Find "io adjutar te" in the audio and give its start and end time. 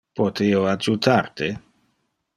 0.53-1.51